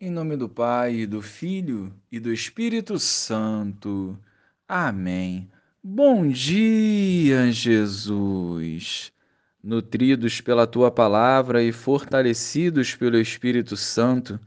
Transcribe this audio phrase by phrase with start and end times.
[0.00, 4.16] Em nome do Pai, do Filho e do Espírito Santo.
[4.68, 5.50] Amém.
[5.82, 9.10] Bom dia, Jesus.
[9.60, 14.38] Nutridos pela tua palavra e fortalecidos pelo Espírito Santo,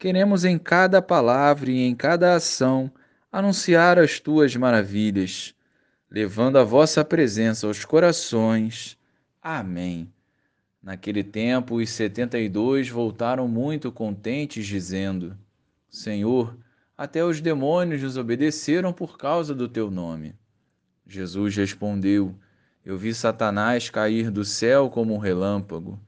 [0.00, 2.90] queremos em cada palavra e em cada ação
[3.30, 5.54] anunciar as tuas maravilhas,
[6.10, 8.98] levando a vossa presença aos corações.
[9.40, 10.12] Amém.
[10.82, 15.36] Naquele tempo, os setenta e dois voltaram muito contentes, dizendo:
[15.90, 16.56] Senhor,
[16.96, 20.34] até os demônios nos obedeceram por causa do teu nome.
[21.06, 22.34] Jesus respondeu:
[22.84, 25.98] Eu vi Satanás cair do céu como um relâmpago.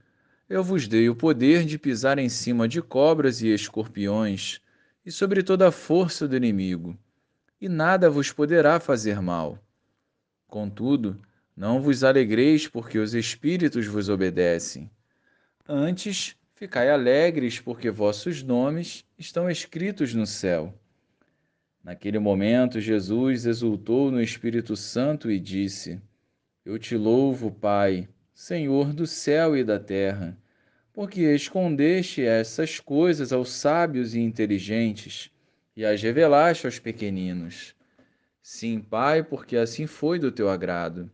[0.49, 4.61] Eu vos dei o poder de pisar em cima de cobras e escorpiões
[5.05, 6.99] e sobre toda a força do inimigo,
[7.61, 9.59] e nada vos poderá fazer mal.
[10.49, 11.21] Contudo,
[11.61, 14.91] não vos alegreis porque os espíritos vos obedecem.
[15.69, 20.75] Antes, ficai alegres porque vossos nomes estão escritos no céu.
[21.85, 26.01] Naquele momento, Jesus exultou no Espírito Santo e disse:
[26.65, 30.35] Eu te louvo, Pai, Senhor do céu e da terra,
[30.95, 35.30] porque escondeste essas coisas aos sábios e inteligentes
[35.77, 37.74] e as revelaste aos pequeninos.
[38.43, 41.11] Sim, Pai, porque assim foi do teu agrado.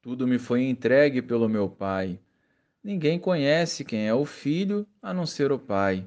[0.00, 2.20] Tudo me foi entregue pelo meu Pai.
[2.84, 6.06] Ninguém conhece quem é o Filho a não ser o Pai.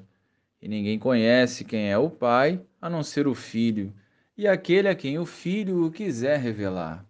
[0.62, 3.92] E ninguém conhece quem é o Pai a não ser o Filho,
[4.36, 7.04] e aquele a quem o Filho o quiser revelar.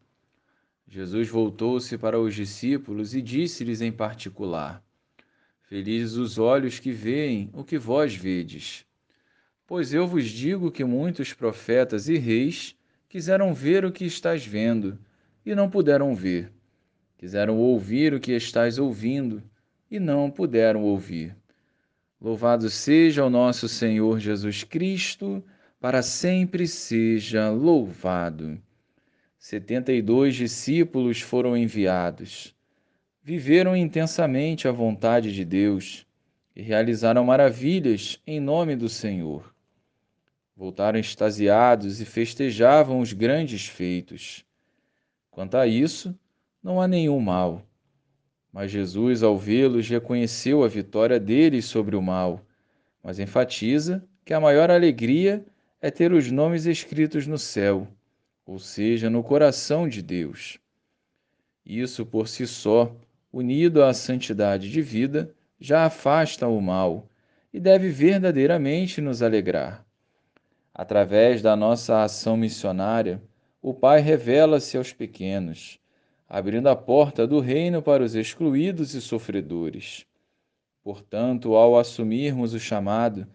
[0.88, 4.82] Jesus voltou-se para os discípulos e disse-lhes em particular:
[5.62, 8.84] Felizes os olhos que veem o que vós vedes.
[9.68, 12.76] Pois eu vos digo que muitos profetas e reis
[13.08, 14.98] quiseram ver o que estás vendo
[15.46, 16.52] e não puderam ver
[17.22, 19.40] Quiseram ouvir o que estás ouvindo
[19.88, 21.36] e não puderam ouvir.
[22.20, 25.40] Louvado seja o nosso Senhor Jesus Cristo,
[25.80, 28.60] para sempre seja louvado.
[29.38, 32.56] Setenta e dois discípulos foram enviados.
[33.22, 36.04] Viveram intensamente a vontade de Deus
[36.56, 39.54] e realizaram maravilhas em nome do Senhor.
[40.56, 44.44] Voltaram extasiados e festejavam os grandes feitos.
[45.30, 46.12] Quanto a isso,
[46.62, 47.66] não há nenhum mal.
[48.52, 52.40] Mas Jesus, ao vê-los, reconheceu a vitória deles sobre o mal,
[53.02, 55.44] mas enfatiza que a maior alegria
[55.80, 57.88] é ter os nomes escritos no céu,
[58.46, 60.58] ou seja, no coração de Deus.
[61.64, 62.94] Isso por si só,
[63.32, 67.08] unido à santidade de vida, já afasta o mal
[67.52, 69.84] e deve verdadeiramente nos alegrar.
[70.74, 73.20] Através da nossa ação missionária,
[73.60, 75.81] o Pai revela-se aos pequenos
[76.32, 80.06] abrindo a porta do reino para os excluídos e sofredores.
[80.82, 83.26] Portanto, ao assumirmos o chamado,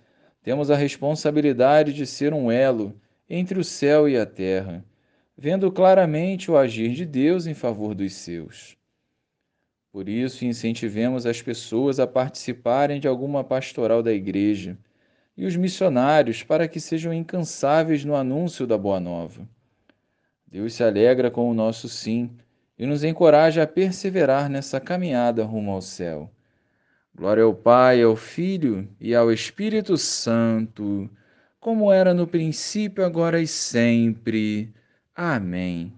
[0.42, 3.00] temos a responsabilidade de ser um elo
[3.30, 4.84] entre o céu e a terra,
[5.38, 8.76] vendo claramente o agir de Deus em favor dos seus.
[9.92, 14.76] Por isso, incentivemos as pessoas a participarem de alguma pastoral da igreja
[15.38, 19.48] e os missionários para que sejam incansáveis no anúncio da Boa Nova.
[20.48, 22.32] Deus se alegra com o nosso sim
[22.78, 26.30] e nos encoraja a perseverar nessa caminhada rumo ao céu.
[27.16, 31.10] Glória ao Pai, ao Filho e ao Espírito Santo,
[31.60, 34.72] como era no princípio, agora e sempre.
[35.16, 35.92] Amém.